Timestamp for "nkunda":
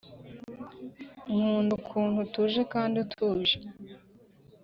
1.29-1.71